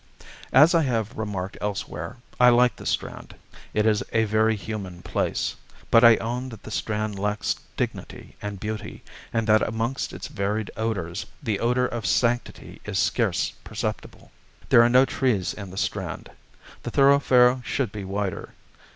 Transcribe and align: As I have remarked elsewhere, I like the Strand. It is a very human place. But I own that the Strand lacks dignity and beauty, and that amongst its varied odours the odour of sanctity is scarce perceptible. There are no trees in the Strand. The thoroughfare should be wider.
As 0.51 0.73
I 0.73 0.81
have 0.81 1.15
remarked 1.15 1.59
elsewhere, 1.61 2.15
I 2.39 2.49
like 2.49 2.75
the 2.77 2.87
Strand. 2.87 3.35
It 3.71 3.85
is 3.85 4.01
a 4.11 4.23
very 4.23 4.55
human 4.55 5.03
place. 5.03 5.55
But 5.91 6.03
I 6.03 6.15
own 6.15 6.49
that 6.49 6.63
the 6.63 6.71
Strand 6.71 7.19
lacks 7.19 7.53
dignity 7.77 8.35
and 8.41 8.59
beauty, 8.59 9.03
and 9.31 9.45
that 9.45 9.61
amongst 9.61 10.11
its 10.11 10.25
varied 10.27 10.71
odours 10.75 11.27
the 11.43 11.59
odour 11.59 11.85
of 11.85 12.07
sanctity 12.07 12.81
is 12.83 12.97
scarce 12.97 13.51
perceptible. 13.63 14.31
There 14.69 14.81
are 14.81 14.89
no 14.89 15.05
trees 15.05 15.53
in 15.53 15.69
the 15.69 15.77
Strand. 15.77 16.31
The 16.81 16.89
thoroughfare 16.89 17.61
should 17.63 17.91
be 17.91 18.03
wider. 18.03 18.53